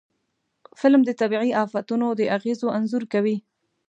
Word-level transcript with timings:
فلم 0.79 1.01
د 1.05 1.11
طبعي 1.21 1.49
آفتونو 1.63 2.07
د 2.19 2.21
اغېزو 2.37 2.67
انځور 2.77 3.03
کوي 3.13 3.37